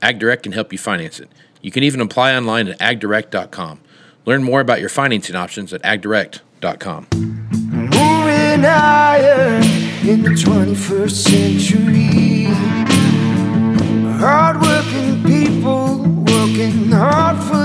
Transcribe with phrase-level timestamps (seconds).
[0.00, 1.28] Ag Direct can help you finance it.
[1.60, 3.80] You can even apply online at agdirect.com.
[4.24, 7.08] Learn more about your financing options at agdirect.com.
[7.12, 9.56] Moving higher
[10.04, 12.44] in the 21st century.
[14.18, 17.57] Hardworking people working hard for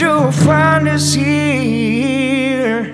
[0.00, 2.84] you'll find us here.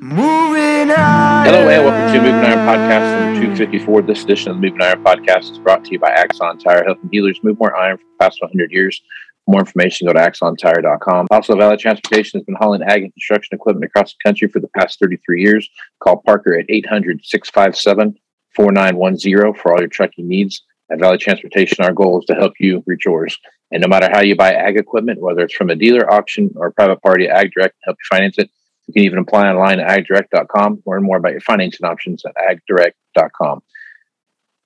[0.00, 1.50] Moving higher.
[1.50, 4.02] Hello and welcome to Moving Iron Podcast number 254.
[4.02, 7.08] This edition of the Moving Iron Podcast is brought to you by Axon Tire, helping
[7.08, 9.00] dealers move more iron for the past 100 years.
[9.46, 11.28] For more information, go to axontire.com.
[11.30, 14.68] Also, Valley Transportation has been hauling ag and construction equipment across the country for the
[14.76, 15.68] past 33 years.
[16.00, 18.18] Call Parker at 800 657
[18.54, 20.62] 4910 for all your trucking needs.
[20.90, 23.38] At Valley Transportation, our goal is to help you reach yours.
[23.72, 26.70] And no matter how you buy ag equipment, whether it's from a dealer, auction, or
[26.70, 28.50] private party, Ag Direct can help you finance it.
[28.86, 30.82] You can even apply online at agdirect.com.
[30.86, 33.62] Learn more about your financing options at agdirect.com.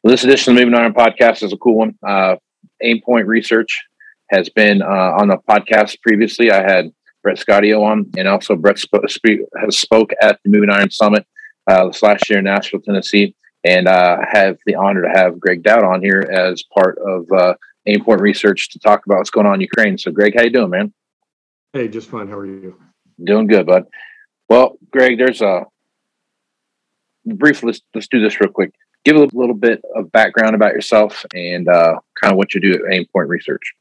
[0.03, 1.95] Well, this edition of the Moving Iron Podcast is a cool one.
[2.07, 2.37] Uh,
[2.83, 3.85] Aimpoint Research
[4.31, 6.51] has been uh, on the podcast previously.
[6.51, 10.71] I had Brett Sciotto on, and also Brett sp- spe- has spoke at the Moving
[10.71, 11.27] Iron Summit
[11.69, 15.63] uh, this last year in Nashville, Tennessee, and uh, have the honor to have Gregg
[15.63, 17.55] Doud on here as part of uh,
[17.89, 19.99] Aimpoint Research to talk about what's going on in Ukraine.
[19.99, 20.93] So, Greg, how you doing, man?
[21.73, 22.29] Hey, just fine.
[22.29, 22.81] How are you?
[23.23, 23.87] Doing good, bud.
[24.49, 25.67] Well, Greg, there's a
[27.25, 27.63] brief.
[27.63, 28.73] Let's let's do this real quick.
[29.05, 32.75] Give a little bit of background about yourself and uh, kind of what you do
[32.75, 33.75] at Aimpoint Research.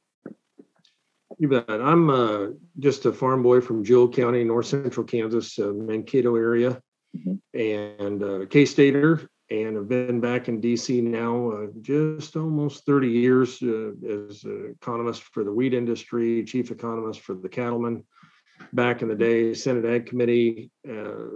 [1.40, 1.69] You bet.
[1.69, 2.47] I'm uh,
[2.80, 6.81] just a farm boy from Jewell County, north central Kansas, uh, Mankato area,
[7.16, 7.40] Mhm.
[7.53, 13.62] and uh, K-Stater, and I've been back in DC now uh, just almost 30 years
[13.63, 18.03] uh, as economist for the wheat industry, chief economist for the cattlemen.
[18.74, 21.28] Back in the day, Senate Ag Committee, uh,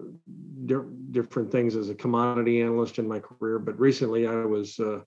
[0.65, 0.75] di-
[1.11, 3.59] different things as a commodity analyst in my career.
[3.59, 5.01] But recently, I was uh,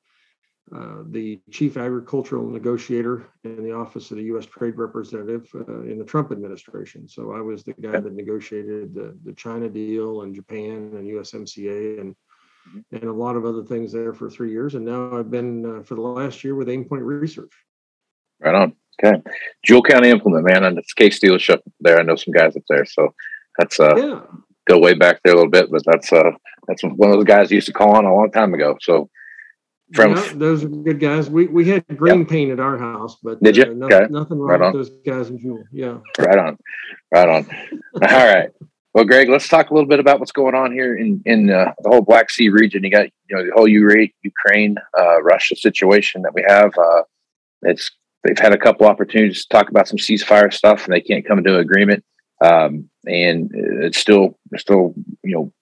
[0.75, 4.47] uh, the chief agricultural negotiator in the office of the U.S.
[4.47, 7.07] Trade Representative uh, in the Trump administration.
[7.07, 12.01] So I was the guy that negotiated the, the China deal and Japan and USMCA
[12.01, 12.17] and
[12.93, 14.75] and a lot of other things there for three years.
[14.75, 17.53] And now I've been uh, for the last year with Aimpoint Research.
[18.41, 18.75] Right on.
[19.03, 19.21] Okay.
[19.65, 21.99] Jewell County Implement, man, and it's Case dealership there.
[21.99, 23.13] I know some guys up there, so
[23.59, 24.21] that's uh Yeah,
[24.69, 26.31] go way back there a little bit, but that's uh
[26.69, 28.77] that's one of those guys I used to call on a long time ago.
[28.81, 29.11] So
[29.95, 31.29] from yeah, those are good guys.
[31.29, 33.65] We we had green paint at our house, but Did you?
[33.65, 34.07] uh, no- Okay.
[34.11, 34.73] nothing wrong on.
[34.73, 35.65] with those guys in Jewell.
[35.73, 35.99] Yeah.
[36.19, 36.57] Right on.
[37.13, 37.47] Right on.
[37.95, 38.51] All right.
[38.95, 41.73] Well, Greg, let's talk a little bit about what's going on here in in uh,
[41.83, 42.85] the whole Black Sea region.
[42.85, 46.73] You got you know the whole Ukraine uh, Russia situation that we have.
[46.79, 47.03] Uh,
[47.63, 47.91] it's
[48.23, 51.43] they've had a couple opportunities to talk about some ceasefire stuff, and they can't come
[51.43, 52.05] to an agreement.
[52.41, 54.95] Um, and it's still still
[55.25, 55.53] you know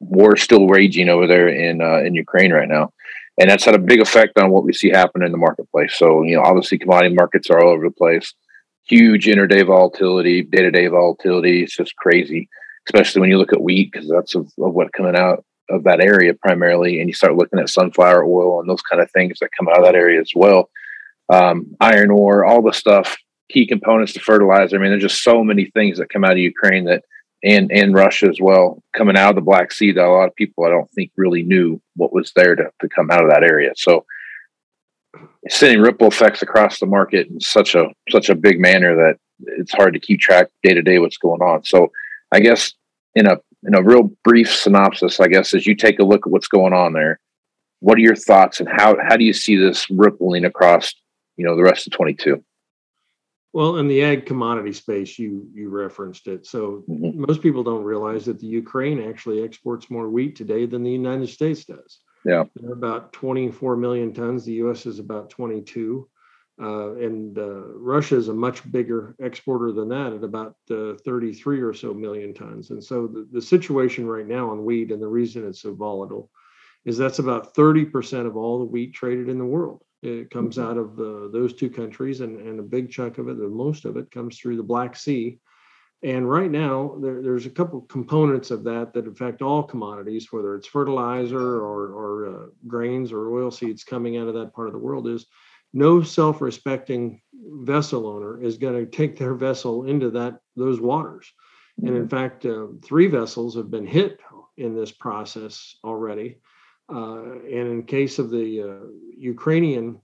[0.00, 2.94] war still raging over there in uh, in Ukraine right now,
[3.38, 5.94] and that's had a big effect on what we see happen in the marketplace.
[5.98, 8.32] So you know obviously commodity markets are all over the place
[8.88, 11.62] huge intraday volatility, day to day volatility.
[11.62, 12.48] It's just crazy,
[12.88, 16.00] especially when you look at wheat because that's of, of what coming out of that
[16.00, 17.00] area primarily.
[17.00, 19.78] And you start looking at sunflower oil and those kind of things that come out
[19.78, 20.70] of that area as well.
[21.30, 23.16] Um, iron ore, all the stuff,
[23.50, 24.76] key components to fertilizer.
[24.76, 27.04] I mean, there's just so many things that come out of Ukraine that
[27.44, 30.34] and and Russia as well, coming out of the Black Sea that a lot of
[30.34, 33.44] people I don't think really knew what was there to, to come out of that
[33.44, 33.72] area.
[33.76, 34.04] So
[35.48, 39.18] sending ripple effects across the market in such a such a big manner that
[39.58, 41.62] it's hard to keep track day to day what's going on.
[41.64, 41.92] So
[42.32, 42.72] I guess
[43.18, 43.36] in a
[43.66, 46.72] in a real brief synopsis, I guess as you take a look at what's going
[46.72, 47.18] on there,
[47.80, 50.94] what are your thoughts and how how do you see this rippling across
[51.36, 52.42] you know the rest of 22?
[53.52, 56.46] Well, in the ag commodity space, you you referenced it.
[56.46, 57.26] So Mhm.
[57.26, 61.28] most people don't realize that the Ukraine actually exports more wheat today than the United
[61.28, 61.98] States does.
[62.24, 62.44] Yeah.
[62.56, 64.44] They're about 24 million tons.
[64.44, 64.86] The U.S.
[64.86, 66.08] is about 22.
[66.60, 71.60] Uh, and uh, Russia is a much bigger exporter than that at about uh, 33
[71.60, 72.70] or so million tons.
[72.70, 76.30] And so the, the situation right now on wheat and the reason it's so volatile
[76.84, 79.84] is that's about 30% of all the wheat traded in the world.
[80.02, 80.68] It comes mm-hmm.
[80.68, 83.84] out of the, those two countries, and, and a big chunk of it, the most
[83.84, 85.38] of it, comes through the Black Sea.
[86.02, 90.54] And right now, there, there's a couple components of that that affect all commodities, whether
[90.54, 94.72] it's fertilizer or, or uh, grains or oil seeds coming out of that part of
[94.72, 95.08] the world.
[95.08, 95.26] Is
[95.72, 101.32] no self-respecting vessel owner is going to take their vessel into that those waters.
[101.78, 102.08] And in mm-hmm.
[102.08, 104.20] fact, uh, three vessels have been hit
[104.56, 106.38] in this process already.
[106.92, 108.86] Uh, and in case of the uh,
[109.16, 110.00] Ukrainian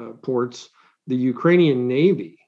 [0.00, 0.70] uh, ports,
[1.06, 2.38] the Ukrainian Navy,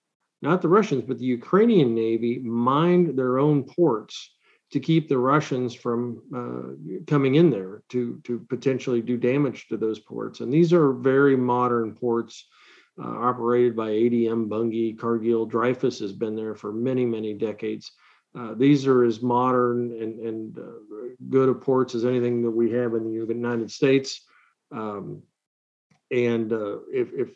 [0.42, 4.30] not the Russians, but the Ukrainian Navy mined their own ports
[4.74, 9.76] to keep the Russians from uh, coming in there to, to potentially do damage to
[9.76, 10.40] those ports.
[10.40, 12.48] And these are very modern ports
[13.00, 15.46] uh, operated by ADM, Bunge, Cargill.
[15.46, 17.92] Dreyfus has been there for many, many decades.
[18.36, 22.72] Uh, these are as modern and, and uh, good of ports as anything that we
[22.72, 24.22] have in the United States.
[24.72, 25.22] Um,
[26.10, 27.28] and uh, if, if,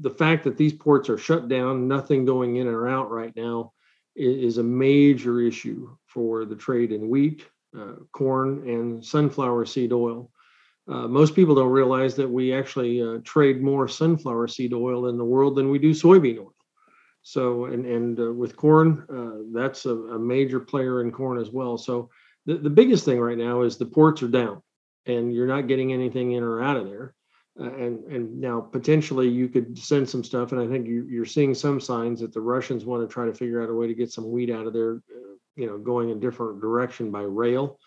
[0.00, 3.72] the fact that these ports are shut down, nothing going in or out right now,
[4.14, 7.46] is, a major issue for the trade in wheat,
[7.78, 10.30] uh, corn, and sunflower seed oil.
[10.88, 15.24] Uh, most people don't realize that we actually trade more sunflower seed oil in the
[15.24, 16.54] world than we do soybean oil.
[17.22, 21.50] So, and and uh, with corn, uh, that's a, a, major player in corn as
[21.50, 21.78] well.
[21.78, 22.10] So,
[22.46, 24.60] the, the biggest thing right now is the ports are down,
[25.06, 27.14] and you're not getting anything in or out of there.
[27.60, 31.26] Uh, and and now potentially you could send some stuff, and I think you, you're
[31.26, 33.94] seeing some signs that the Russians want to try to figure out a way to
[33.94, 37.78] get some wheat out of there, uh, you know, going a different direction by rail.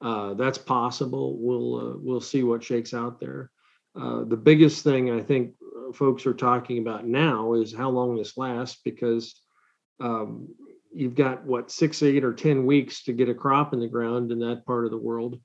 [0.00, 1.36] Uh, that's possible.
[1.38, 3.50] We'll uh, we'll see what shakes out there.
[3.94, 5.54] the biggest thing I think
[5.92, 9.34] folks are talking about now is how long this lasts because
[10.00, 10.48] um,
[10.92, 14.32] you've got what six, eight, or 10 weeks to get a crop in the ground
[14.32, 15.40] in that part of the world.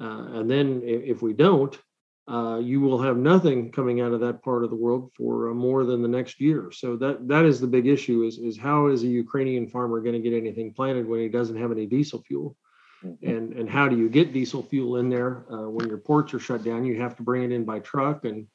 [0.00, 1.78] Uh, and then if we don't,
[2.28, 5.54] uh, you will have nothing coming out of that part of the world for uh,
[5.54, 6.70] more than the next year.
[6.72, 10.20] So that that is the big issue: is is how is a Ukrainian farmer going
[10.20, 12.56] to get anything planted when he doesn't have any diesel fuel?
[13.04, 13.28] Mm-hmm.
[13.28, 16.40] And and how do you get diesel fuel in there uh, when your ports are
[16.40, 16.84] shut down?
[16.84, 18.48] You have to bring it in by truck, and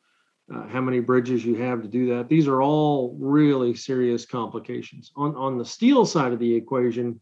[0.54, 2.28] uh, how many bridges you have to do that.
[2.28, 5.12] These are all really serious complications.
[5.16, 7.22] On, on the steel side of the equation,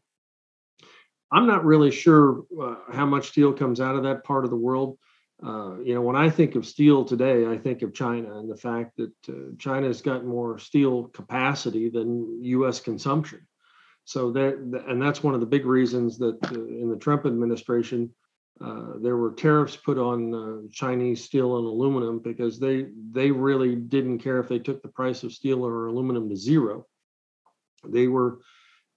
[1.31, 4.57] I'm not really sure uh, how much steel comes out of that part of the
[4.57, 4.98] world.
[5.46, 8.58] Uh, you know, when I think of steel today, I think of China and the
[8.58, 12.82] fact that uh, China's got more steel capacity than U.S.
[12.82, 13.48] consumption.
[14.04, 14.56] So that,
[14.88, 18.14] and that's one of the big reasons that uh, in the Trump administration,
[18.60, 23.76] uh, there were tariffs put on uh, Chinese steel and aluminum because they they really
[23.76, 26.86] didn't care if they took the price of steel or aluminum to zero.
[27.88, 28.40] They were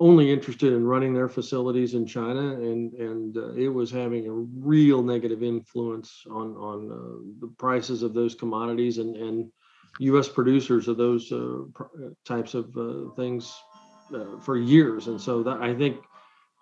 [0.02, 4.32] only interested in running their facilities in China, and and uh, it was having a
[4.32, 9.50] real negative influence on on uh, the prices of those commodities and and
[10.00, 10.28] U.S.
[10.28, 11.62] producers of those uh,
[12.24, 12.74] types of
[13.16, 13.54] things
[14.40, 15.06] for years.
[15.06, 15.96] And so that I think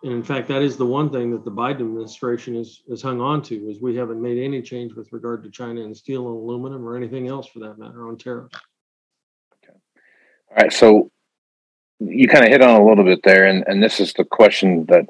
[0.03, 3.21] and in fact, that is the one thing that the Biden administration is has hung
[3.21, 6.37] on to is we haven't made any change with regard to China and steel and
[6.37, 8.57] aluminum or anything else for that matter on tariffs.
[9.63, 9.75] Okay.
[10.51, 10.73] All right.
[10.73, 11.11] So
[12.01, 14.87] you kind of hit on a little bit there, and, and this is the question
[14.87, 15.07] that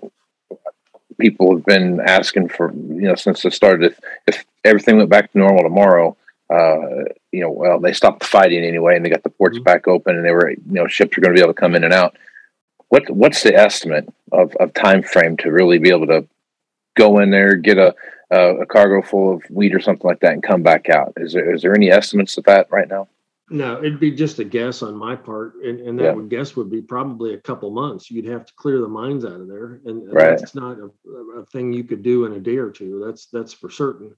[1.19, 3.83] people have been asking for, you know, since the start.
[3.85, 6.17] If, if everything went back to normal tomorrow,
[6.53, 9.65] uh, you know, well, they stopped the fighting anyway, and they got the ports mm-hmm.
[9.65, 11.77] back open, and they were, you know, ships are going to be able to come
[11.77, 12.17] in and out
[12.89, 16.27] what what's the estimate of, of time frame to really be able to
[16.97, 17.95] go in there, get a,
[18.31, 21.13] a, a cargo full of wheat or something like that, and come back out?
[21.17, 23.09] Is there is there any estimates of that right now?
[23.53, 26.13] No, it'd be just a guess on my part, and, and that yeah.
[26.13, 28.09] would guess would be probably a couple months.
[28.09, 30.39] You'd have to clear the mines out of there, and, and right.
[30.39, 33.03] that's not a, a, thing you could do in a day or two.
[33.05, 34.15] That's that's for certain.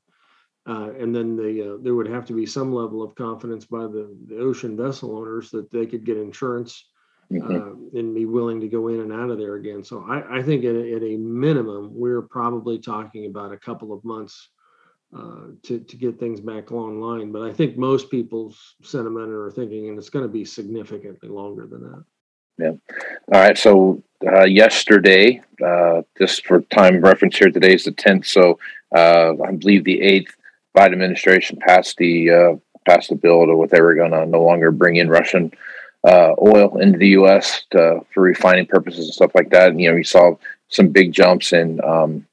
[0.67, 3.83] Uh, and then the, uh, there would have to be some level of confidence by
[3.83, 6.85] the, the ocean vessel owners that they could get insurance
[7.33, 7.53] mm-hmm.
[7.53, 9.83] uh, and be willing to go in and out of there again.
[9.83, 13.93] So I, I think at a, at a, minimum, we're probably talking about a couple
[13.93, 14.51] of months
[15.15, 17.33] uh, to, to get things back online.
[17.33, 21.67] But I think most people's sentiment are thinking, and it's going to be significantly longer
[21.67, 22.05] than that.
[22.59, 22.97] Yeah.
[23.35, 23.59] All right.
[23.59, 28.27] So uh, yesterday, uh, just for time reference here, today is the 10th.
[28.27, 28.59] So
[28.97, 30.31] uh, I believe the 8th,
[30.77, 32.53] Biden administration passed the uh,
[32.87, 35.53] passed the bill to what they were going to no longer bring in Russian
[36.07, 37.65] oil into the U.S.
[37.73, 39.69] To, for refining purposes and stuff like that.
[39.69, 40.37] And you know, you saw
[40.69, 42.27] some big jumps in um,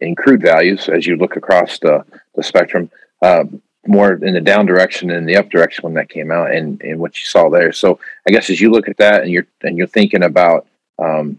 [0.00, 2.90] in crude values as you look across the the spectrum.
[3.22, 6.80] Um, more in the down direction and the up direction when that came out and,
[6.82, 7.72] and what you saw there.
[7.72, 10.66] So I guess as you look at that and you're and you're thinking about
[10.98, 11.38] um,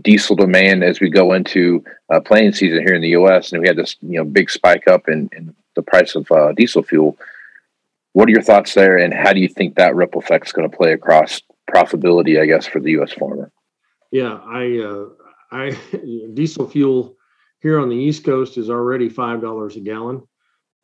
[0.00, 2.20] diesel demand as we go into uh,
[2.52, 3.52] season here in the U.S.
[3.52, 6.52] and we had this you know big spike up in, in the price of uh,
[6.52, 7.16] diesel fuel.
[8.12, 10.68] What are your thoughts there, and how do you think that ripple effect is going
[10.68, 11.40] to play across
[11.70, 12.40] profitability?
[12.40, 13.12] I guess for the U.S.
[13.12, 13.50] farmer.
[14.10, 15.06] Yeah, I uh,
[15.50, 15.70] I
[16.34, 17.16] diesel fuel
[17.60, 20.22] here on the East Coast is already five dollars a gallon.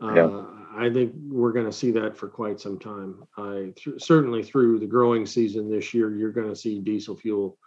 [0.02, 0.44] Uh, yeah.
[0.76, 3.22] I think we're going to see that for quite some time.
[3.36, 7.58] I th- certainly through the growing season this year, you're going to see diesel fuel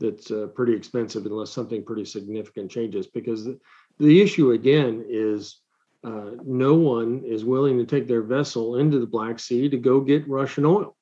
[0.00, 3.06] that's uh, pretty expensive unless something pretty significant changes.
[3.06, 3.58] Because the,
[3.98, 5.60] the issue again is
[6.02, 10.00] uh, no one is willing to take their vessel into the Black Sea to go
[10.00, 10.96] get Russian oil.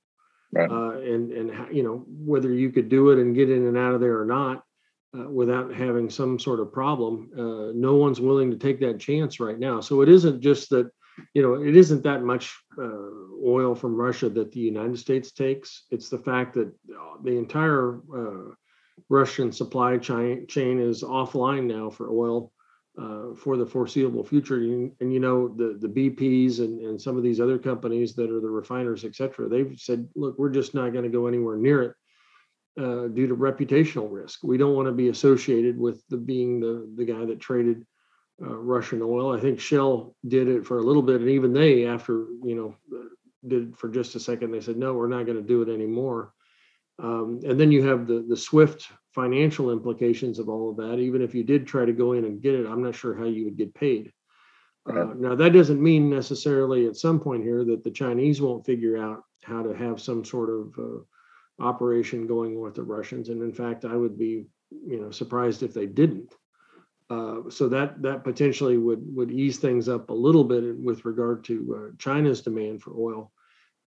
[0.53, 0.71] Right.
[0.71, 3.95] Uh, and and you know whether you could do it and get in and out
[3.95, 4.63] of there or not
[5.15, 7.31] uh, without having some sort of problem.
[7.37, 9.81] Uh, no one's willing to take that chance right now.
[9.81, 10.91] So it isn't just that,
[11.35, 13.11] you know, it isn't that much uh,
[13.45, 15.85] oil from Russia that the United States takes.
[15.91, 18.55] It's the fact that uh, the entire uh,
[19.09, 22.53] Russian supply chain, chain is offline now for oil.
[22.99, 27.19] Uh, for the foreseeable future, and, and, you know the the BPs and, and some
[27.19, 30.73] of these other companies that are the refiners, et cetera, they've said, look, we're just
[30.73, 31.95] not going to go anywhere near it
[32.79, 34.41] uh, due to reputational risk.
[34.43, 37.87] We don't want to be associated with the being the the guy that traded
[38.43, 39.35] uh, Russian oil.
[39.35, 42.77] I think Shell did it for a little bit, and even they, after you know,
[43.47, 45.73] did it for just a second, they said no, we're not going to do it
[45.73, 46.33] anymore.
[46.99, 50.99] Um, and then you have the the swift financial implications of all of that.
[50.99, 53.25] Even if you did try to go in and get it, I'm not sure how
[53.25, 54.13] you would get paid.
[54.89, 58.97] Uh, now that doesn't mean necessarily at some point here that the Chinese won't figure
[58.97, 61.03] out how to have some sort of uh,
[61.59, 63.29] operation going with the Russians.
[63.29, 66.35] And in fact, I would be, you know, surprised if they didn't.
[67.09, 71.45] Uh, so that that potentially would would ease things up a little bit with regard
[71.45, 73.31] to uh, China's demand for oil.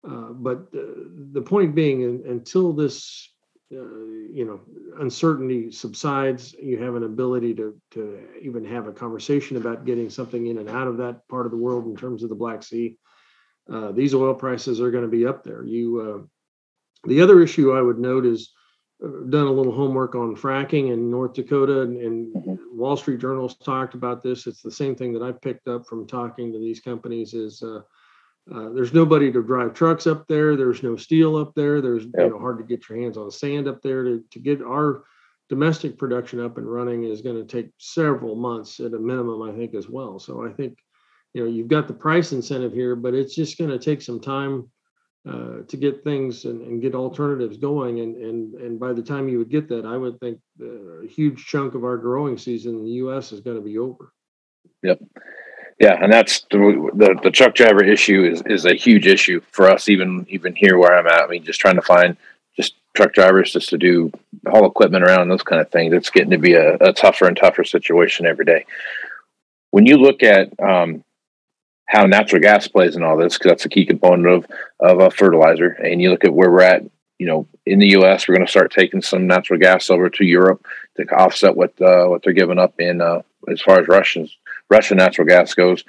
[0.07, 0.95] Uh, but uh,
[1.33, 3.29] the point being, until this,
[3.73, 3.75] uh,
[4.31, 4.61] you know,
[5.01, 10.47] uncertainty subsides, you have an ability to to even have a conversation about getting something
[10.47, 12.97] in and out of that part of the world in terms of the Black Sea.
[13.69, 15.65] Uh, these oil prices are going to be up there.
[15.65, 16.29] You
[17.05, 18.51] the other issue I would note is
[19.03, 22.77] uh, done a little homework on fracking in North Dakota, and, and mm-hmm.
[22.77, 24.47] Wall Street Journal's talked about this.
[24.47, 27.33] It's the same thing that I picked up from talking to these companies.
[27.33, 27.81] Is uh,
[28.53, 30.55] uh, there's nobody to drive trucks up there.
[30.55, 31.81] There's no steel up there.
[31.81, 32.13] There's yep.
[32.17, 34.03] you know hard to get your hands on sand up there.
[34.03, 35.03] To to get our
[35.49, 39.51] domestic production up and running is going to take several months at a minimum, I
[39.51, 40.19] think, as well.
[40.19, 40.77] So I think
[41.33, 44.19] you know you've got the price incentive here, but it's just going to take some
[44.19, 44.69] time
[45.27, 47.99] uh, to get things and, and, get alternatives going.
[47.99, 51.45] And, and, and by the time you would get that, I would think a huge
[51.45, 53.33] chunk of our growing season in the U.S.
[53.33, 54.13] is going to be over.
[54.81, 55.01] Yep.
[55.79, 59.69] Yeah, and that's the, the, the truck driver issue is is a huge issue for
[59.69, 61.21] us, even even here where I'm at.
[61.21, 62.17] I mean, just trying to find
[62.57, 64.11] just truck drivers just to do
[64.47, 65.93] haul equipment around those kind of things.
[65.93, 68.65] It's getting to be a, a tougher and tougher situation every day.
[69.71, 71.03] When you look at um,
[71.89, 74.45] how natural gas plays in all this because that's a key component of
[74.79, 75.69] of a fertilizer.
[75.69, 76.83] And you look at where we're at,
[77.17, 80.23] you know, in the U.S., we're going to start taking some natural gas over to
[80.23, 80.63] Europe
[80.97, 84.37] to offset what uh, what they're giving up in uh, as far as Russians
[84.69, 85.83] Russian natural gas goes.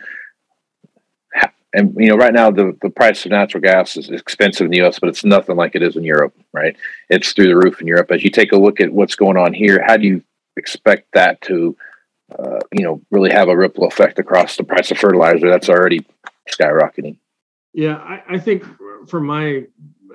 [1.73, 4.79] And you know, right now the, the price of natural gas is expensive in the
[4.79, 6.35] U.S., but it's nothing like it is in Europe.
[6.53, 6.77] Right?
[7.11, 8.11] It's through the roof in Europe.
[8.11, 10.23] As you take a look at what's going on here, how do you
[10.57, 11.77] expect that to
[12.39, 16.07] uh, you know, really have a ripple effect across the price of fertilizer that's already
[16.49, 17.19] skyrocketing.
[17.73, 18.65] Yeah, I, I think
[19.09, 19.65] from my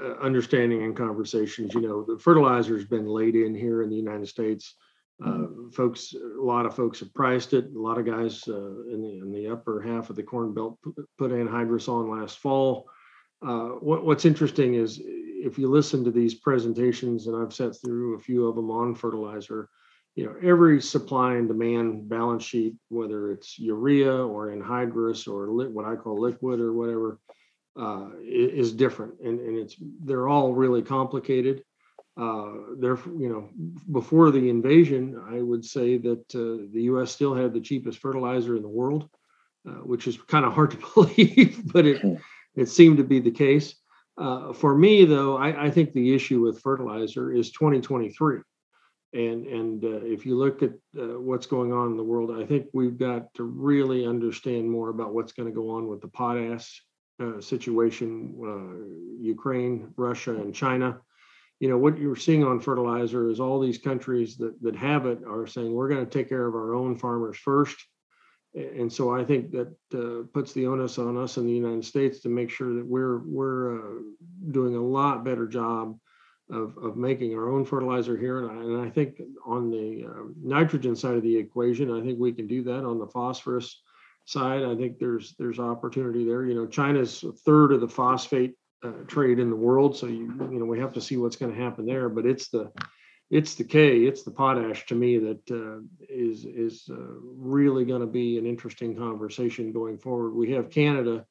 [0.01, 3.95] uh, understanding and conversations, you know, the fertilizer has been laid in here in the
[3.95, 4.75] United States.
[5.23, 5.69] Uh, mm-hmm.
[5.69, 7.65] folks, a lot of folks have priced it.
[7.73, 10.77] A lot of guys uh, in the in the upper half of the corn belt
[10.83, 12.89] put, put anhydrous on last fall.
[13.45, 15.01] Uh, what, what's interesting is
[15.45, 18.95] if you listen to these presentations, and I've sat through a few of them on
[18.95, 19.69] fertilizer,
[20.15, 25.67] you know every supply and demand balance sheet whether it's urea or anhydrous or li-
[25.67, 27.19] what i call liquid or whatever
[27.77, 29.19] uh, is different.
[29.19, 31.63] And, and it's they're all really complicated.
[32.17, 33.49] Uh, they're you know
[33.91, 38.55] before the invasion i would say that uh, the us still had the cheapest fertilizer
[38.55, 39.09] in the world
[39.67, 42.13] uh, which is kind of hard to believe but it hmm.
[42.55, 43.75] it seemed to be the case.
[44.17, 48.39] Uh, for me though I, I think the issue with fertilizer is 2023
[49.15, 52.45] and and uh, if you look at uh, what's going on in the world, I
[52.45, 56.09] think we've got to really understand more about what's going to go on with the
[56.09, 56.83] potash
[57.21, 60.99] uh, situation, uh, Ukraine, Russia, and China.
[61.61, 65.19] You know what you're seeing on fertilizer is all these countries that that have it
[65.25, 67.77] are saying we're going to take care of our own farmers first,
[68.53, 72.19] and so I think that uh, puts the onus on us in the United States
[72.21, 74.01] to make sure that we're we're uh,
[74.51, 75.97] doing a lot better job
[76.49, 78.39] of, of making our own fertilizer here.
[78.39, 82.19] And I, and I think on the uh, nitrogen side of the equation, I think
[82.19, 82.85] we can do that.
[82.85, 83.81] On the phosphorus
[84.25, 86.45] side, I think there's there's opportunity there.
[86.45, 90.33] You know, China's a third of the phosphate uh, trade in the world, so you
[90.51, 92.09] you know we have to see what's going to happen there.
[92.09, 92.71] But it's the
[93.31, 98.01] it's the K, it's the potash to me that uh, is is uh, really going
[98.01, 100.35] to be an interesting conversation going forward.
[100.35, 101.25] We have Canada,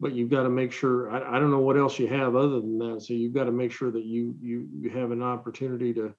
[0.00, 1.10] but you've got to make sure.
[1.10, 3.02] I, I don't know what else you have other than that.
[3.02, 6.14] So you've got to make sure that you you you have an opportunity to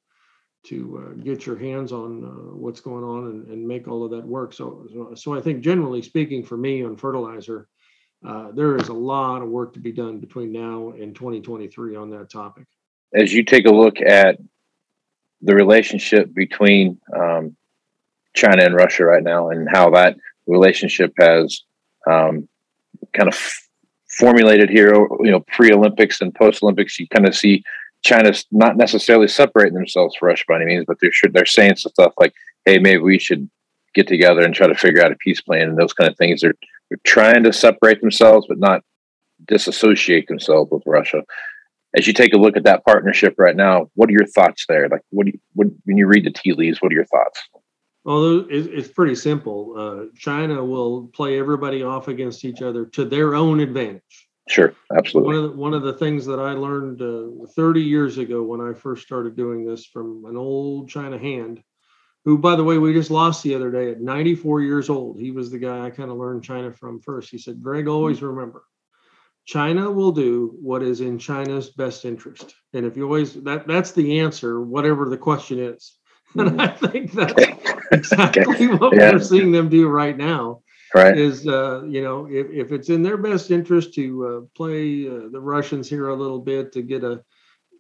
[0.66, 4.12] to uh, get your hands on uh, what's going on and, and make all of
[4.12, 4.54] that work.
[4.54, 7.68] So, so so I think generally speaking, for me on fertilizer,
[8.26, 12.10] uh, there is a lot of work to be done between now and 2023 on
[12.12, 12.66] that topic.
[13.14, 14.38] As you take a look at
[15.42, 17.56] the relationship between um,
[18.36, 20.18] China and Russia right now, and how that
[20.48, 21.62] relationship has
[22.10, 22.50] um,
[23.14, 23.54] kind of
[24.18, 24.94] formulated here.
[24.94, 27.64] You know, pre-Olympics and post-Olympics, you kind of see
[28.04, 31.92] China's not necessarily separating themselves from Russia by any means, but they're they're saying some
[31.92, 32.34] stuff like,
[32.66, 33.50] "Hey, maybe we should
[33.94, 36.42] get together and try to figure out a peace plan," and those kind of things.
[36.42, 36.56] They're
[36.90, 38.84] they're trying to separate themselves, but not
[39.46, 41.24] disassociate themselves with Russia
[41.98, 44.88] as you take a look at that partnership right now, what are your thoughts there?
[44.90, 47.42] Like, what do you, what, when you read the tea leaves, what are your thoughts?
[48.08, 49.74] Well, it's pretty simple.
[49.78, 54.30] Uh, China will play everybody off against each other to their own advantage.
[54.48, 55.28] Sure, absolutely.
[55.28, 58.62] One of the, one of the things that I learned uh, 30 years ago when
[58.62, 61.62] I first started doing this from an old China hand,
[62.24, 65.20] who, by the way, we just lost the other day at 94 years old.
[65.20, 67.30] He was the guy I kind of learned China from first.
[67.30, 68.64] He said, Greg, always remember
[69.46, 72.56] China will do what is in China's best interest.
[72.72, 75.98] And if you always that that's the answer, whatever the question is.
[76.36, 77.34] And I think that's
[77.92, 78.68] exactly okay.
[78.68, 79.12] what yeah.
[79.12, 80.62] we're seeing them do right now.
[80.94, 81.18] Right.
[81.18, 85.30] Is uh, you know, if, if it's in their best interest to uh, play uh,
[85.32, 87.24] the Russians here a little bit to get a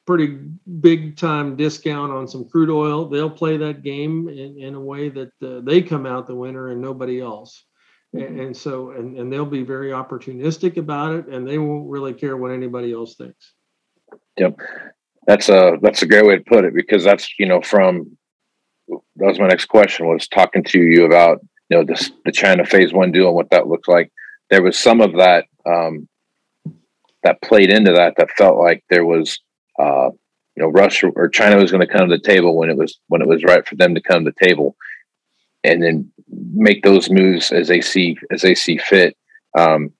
[0.05, 0.39] pretty
[0.79, 5.09] big time discount on some crude oil, they'll play that game in, in a way
[5.09, 7.65] that uh, they come out the winner and nobody else
[8.13, 12.37] and, so and, and they'll be very opportunistic about it and they won't really care
[12.37, 13.53] what anybody else thinks
[14.37, 14.57] yep
[15.25, 18.17] that's a that's a great way to put it because that's you know from
[18.87, 22.65] that was my next question was talking to you about you know this the china
[22.65, 24.11] phase one deal and what that looks like
[24.49, 26.07] there was some of that um,
[27.23, 29.39] that played into that that felt like there was
[29.79, 30.09] uh,
[30.55, 32.99] you know russia or china was going to come to the table when it was
[33.07, 34.75] when it was right for them to come to the table
[35.63, 36.11] and then
[36.53, 39.15] make those moves as they see as they see fit.
[39.57, 39.91] Um,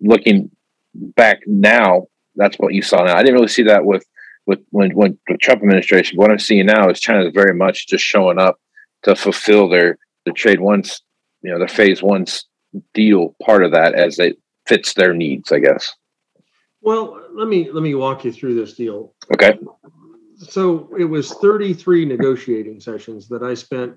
[0.00, 0.50] looking
[0.94, 3.16] back now, that's what you saw now.
[3.16, 4.04] I didn't really see that with
[4.46, 6.18] with when when the Trump administration.
[6.18, 8.58] What I'm seeing now is China is very much just showing up
[9.02, 11.02] to fulfill their the trade once
[11.42, 12.26] you know the phase one
[12.92, 15.94] deal part of that as it fits their needs, I guess.
[16.80, 19.14] Well, let me let me walk you through this deal.
[19.32, 19.58] Okay.
[20.36, 23.96] So it was 33 negotiating sessions that I spent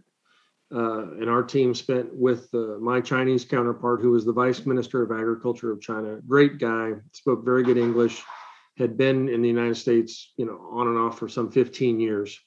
[0.74, 5.02] uh, and our team spent with uh, my Chinese counterpart, who was the vice minister
[5.02, 6.20] of agriculture of China.
[6.28, 8.22] Great guy, spoke very good English,
[8.78, 12.40] had been in the United States, you know, on and off for some 15 years.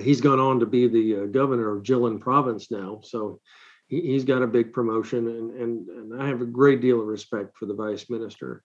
[0.00, 3.40] He's gone on to be the uh, governor of Jilin province now, so
[3.86, 7.06] he, has got a big promotion, and, and and I have a great deal of
[7.06, 8.62] respect for the vice minister.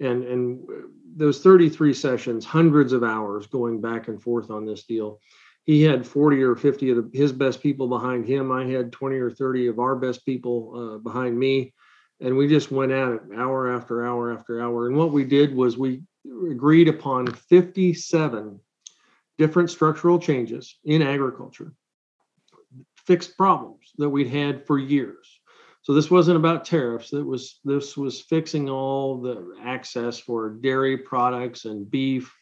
[0.00, 0.68] And and
[1.16, 5.20] those 33 sessions, hundreds of hours going back and forth on this deal
[5.68, 8.50] he had 40 or 50 of the, his best people behind him.
[8.50, 11.74] I had 20 or 30 of our best people uh, behind me.
[12.20, 14.88] And we just went at it hour after hour after hour.
[14.88, 16.02] And what we did was we
[16.50, 18.60] agreed upon 57
[19.38, 21.72] different structural changes in agriculture,
[23.06, 25.40] fixed problems that we'd had for years.
[25.82, 27.10] So this wasn't about tariffs.
[27.10, 32.34] That was this was fixing all the access for dairy products and beef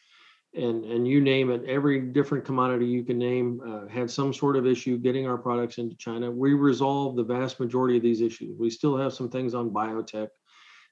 [0.57, 4.57] and and you name it every different commodity you can name uh, had some sort
[4.57, 6.31] of issue getting our products into china.
[6.31, 8.57] We resolved the vast majority of these issues.
[8.59, 10.29] We still have some things on biotech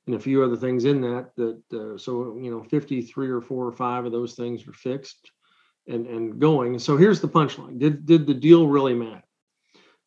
[0.07, 3.67] and a few other things in that that uh, so you know 53 or 4
[3.67, 5.31] or 5 of those things are fixed
[5.89, 6.79] and and going.
[6.79, 7.79] So here's the punchline.
[7.79, 9.25] Did did the deal really matter?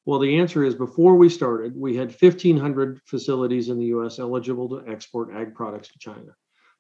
[0.06, 4.70] Well the answer is before we started we had 1500 facilities in the us eligible
[4.70, 6.34] to export ag products to china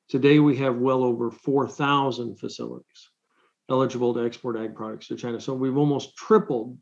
[0.09, 3.09] Today, we have well over 4,000 facilities
[3.69, 5.39] eligible to export ag products to China.
[5.39, 6.77] So we've almost tripled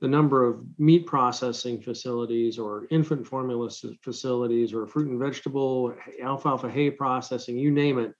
[0.00, 3.70] the number of meat processing facilities or infant formula
[4.02, 8.12] facilities or fruit and vegetable, alfalfa hay processing, you name it.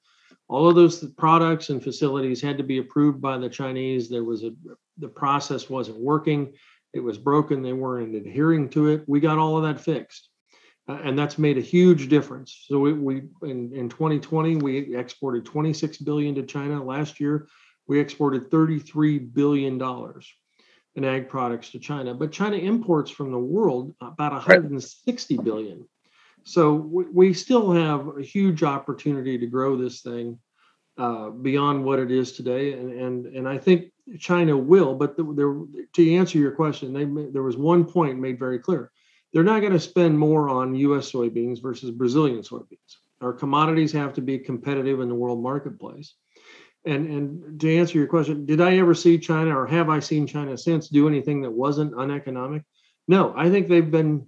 [0.49, 4.09] All of those products and facilities had to be approved by the Chinese.
[4.09, 4.53] There was a,
[4.97, 6.53] the process wasn't working.
[6.95, 7.63] it was broken.
[7.63, 9.05] They weren't adhering to it.
[9.07, 10.31] We got all of that fixed.
[10.89, 12.65] Uh, and that's made a huge difference.
[12.69, 16.83] So we, we in, in 2020 we exported 26 billion to China.
[16.83, 17.49] Last year
[17.89, 20.33] we exported 33 billion dollars
[20.95, 25.87] in ag products to China, but China imports from the world about 160 billion.
[26.45, 30.39] So we, we still have a huge opportunity to grow this thing
[30.97, 34.95] uh, beyond what it is today, and and and I think China will.
[34.95, 38.91] But the, there, to answer your question, they there was one point made very clear
[39.37, 42.97] they're not going to spend more on US soybeans versus Brazilian soybeans.
[43.21, 46.15] Our commodities have to be competitive in the world marketplace.
[46.87, 50.27] And, and to answer your question, did I ever see China or have I seen
[50.27, 52.63] China since do anything that wasn't uneconomic?
[53.09, 54.27] No, I think they've been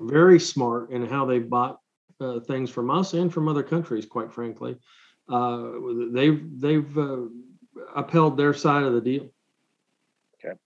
[0.00, 1.80] very smart in how they bought
[2.20, 4.76] uh, things from us and from other countries, quite frankly.
[5.28, 5.64] Uh,
[6.12, 7.22] they've they've uh,
[7.96, 9.32] upheld their side of the deal.
[10.38, 10.56] Okay.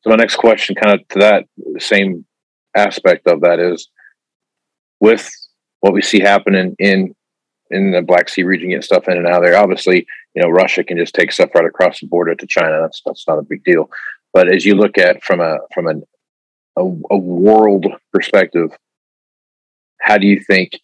[0.00, 1.46] So my next question, kind of to that
[1.78, 2.24] same
[2.74, 3.88] aspect of that is
[5.00, 5.30] with
[5.80, 7.14] what we see happening in
[7.70, 9.58] in the Black Sea region, get stuff in and out of there.
[9.58, 12.80] Obviously, you know, Russia can just take stuff right across the border to China.
[12.82, 13.90] That's that's not a big deal.
[14.32, 16.02] But as you look at from a from an,
[16.76, 18.70] a, a world perspective,
[20.00, 20.80] how do you think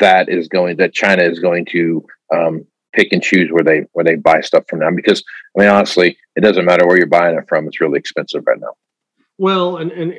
[0.00, 4.04] that is going that China is going to um, pick and choose where they where
[4.04, 4.90] they buy stuff from now?
[4.94, 5.22] Because
[5.56, 8.60] I mean, honestly, it doesn't matter where you're buying it from; it's really expensive right
[8.60, 8.74] now.
[9.40, 10.14] Well, and and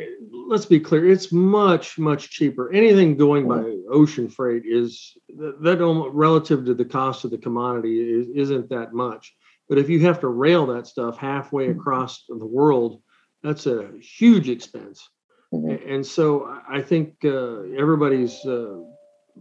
[0.47, 2.73] let's be clear, it's much much cheaper.
[2.73, 8.29] Anything going by ocean freight is that relative to the cost of the commodity is,
[8.33, 9.35] isn't that much.
[9.69, 11.79] But if you have to rail that stuff halfway mm-hmm.
[11.79, 13.03] across the world,
[13.43, 15.07] that's a huge expense.
[15.53, 15.87] Mm-hmm.
[15.87, 18.87] And so I think uh, everybody's uh, you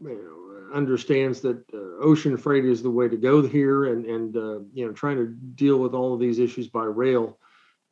[0.02, 4.58] know, understands that uh, ocean freight is the way to go here, and and uh,
[4.74, 7.38] you know trying to deal with all of these issues by rail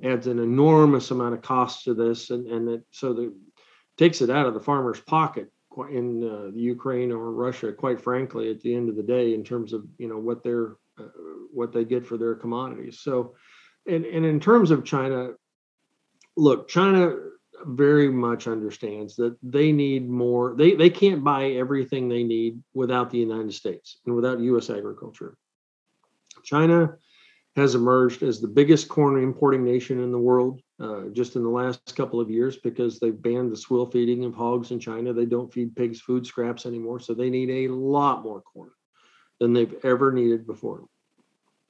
[0.03, 3.35] adds an enormous amount of cost to this, and and it, so the
[3.97, 5.51] takes it out of the farmer's pocket
[5.91, 7.73] in uh, Ukraine or Russia.
[7.73, 10.77] Quite frankly, at the end of the day, in terms of you know what they're
[10.99, 11.05] uh,
[11.53, 13.01] what they get for their commodities.
[13.01, 13.35] So,
[13.87, 15.31] and and in terms of China,
[16.37, 17.17] look, China
[17.65, 20.55] very much understands that they need more.
[20.57, 24.71] They they can't buy everything they need without the United States and without U.S.
[24.71, 25.37] agriculture.
[26.45, 26.97] China
[27.59, 31.49] has emerged as the biggest corn importing nation in the world uh, just in the
[31.49, 35.13] last couple of years because they've banned the swill feeding of hogs in China.
[35.13, 37.01] They don't feed pigs food scraps anymore.
[37.01, 38.71] So they need a lot more corn
[39.41, 40.85] than they've ever needed before.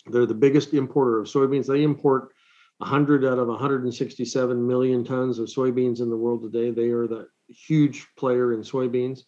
[0.06, 1.66] They're the biggest importer of soybeans.
[1.66, 2.32] They import
[2.78, 6.70] 100 out of 167 million tons of soybeans in the world today.
[6.70, 9.20] They are the huge player in soybeans.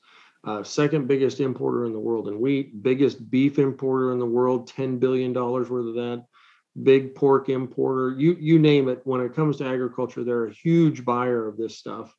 [0.44, 4.70] Uh, second biggest importer in the world in wheat, biggest beef importer in the world,
[4.70, 6.24] $10 billion worth of that
[6.82, 9.00] big pork importer, you you name it.
[9.04, 12.14] When it comes to agriculture, they're a huge buyer of this stuff.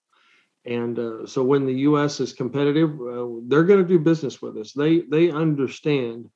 [0.66, 2.20] And uh, so when the U.S.
[2.20, 4.74] is competitive, uh, they're going to do business with us.
[4.74, 6.30] They they understand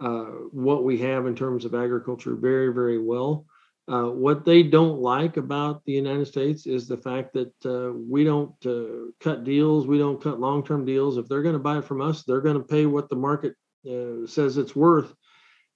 [0.00, 3.46] uh, what we have in terms of agriculture very very well.
[3.88, 8.24] Uh, what they don't like about the United States is the fact that uh, we
[8.24, 11.18] don't uh, cut deals, we don't cut long term deals.
[11.18, 13.54] If they're going to buy it from us, they're going to pay what the market
[14.26, 15.14] says it's worth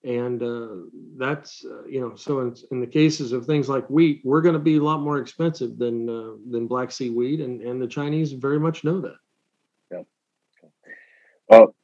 [0.05, 0.69] and uh,
[1.17, 4.55] that's uh, you know so in, in, the cases of things like wheat we're going
[4.55, 7.87] to be a lot more expensive than uh, than black sea wheat and and the
[7.87, 9.17] chinese very much know that.
[9.91, 10.03] Yeah
[11.49, 11.75] well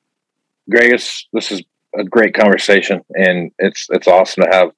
[0.70, 1.62] greg this is
[1.94, 4.70] a great conversation and it's it's awesome to have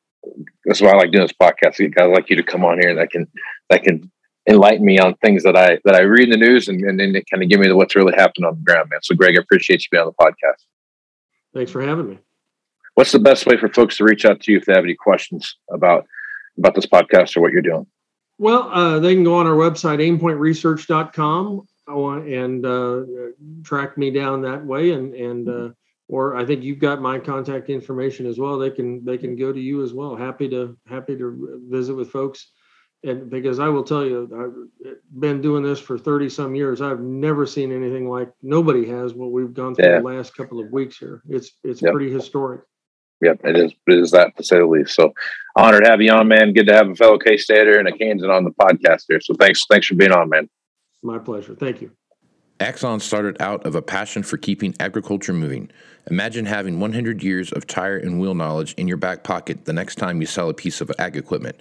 [0.64, 3.10] that's why i like doing this podcast i like you to come on here that
[3.10, 3.26] can
[3.70, 4.10] that can
[4.48, 7.14] enlighten me on things that i that i read in the news and, and then
[7.14, 9.00] it kind of give me the, what's really happening on the ground man.
[9.02, 10.64] So greg i appreciate you being on the podcast.
[11.54, 12.18] Thanks for having me
[12.98, 14.96] what's the best way for folks to reach out to you if they have any
[14.96, 16.04] questions about
[16.58, 17.86] about this podcast or what you're doing?
[18.38, 21.68] Well, uh, they can go on our website, aimpointresearch.com,
[22.26, 23.02] and uh,
[23.62, 24.90] track me down that way.
[24.90, 25.68] And and uh,
[26.08, 28.58] or I think you've got my contact information as well.
[28.58, 30.16] They can they can go to you as well.
[30.16, 32.50] Happy to happy to visit with folks.
[33.04, 36.80] And because I will tell you, I've been doing this for 30 some years.
[36.80, 40.00] I've never seen anything like nobody has what we've gone through yeah.
[40.00, 41.22] the last couple of weeks here.
[41.28, 41.92] It's it's yep.
[41.92, 42.62] pretty historic.
[43.20, 43.72] Yep, it is.
[43.86, 44.94] It is that to say the least.
[44.94, 45.12] So,
[45.56, 46.52] honored to have you on, man.
[46.52, 49.20] Good to have a fellow K Stater and a Kansan on the podcast here.
[49.20, 50.48] So, thanks, thanks for being on, man.
[51.02, 51.54] My pleasure.
[51.54, 51.90] Thank you.
[52.60, 55.70] Axon started out of a passion for keeping agriculture moving.
[56.10, 59.94] Imagine having 100 years of tire and wheel knowledge in your back pocket the next
[59.94, 61.60] time you sell a piece of ag equipment.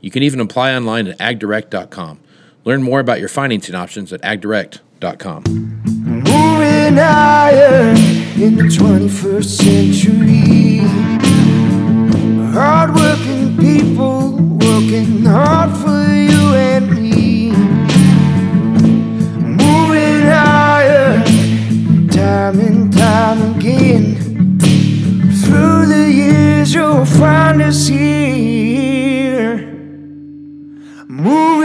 [0.00, 2.20] You can even apply online at agdirect.com.
[2.64, 5.44] Learn more about your financing options at agdirect.com.
[5.44, 7.90] Moving higher
[8.36, 10.78] in the 21st century.
[12.52, 17.50] Hardworking people working hard for you and me.
[19.40, 21.22] Moving higher,
[22.10, 24.16] time and time again.
[25.44, 28.19] Through the years, you'll find us here
[31.20, 31.59] move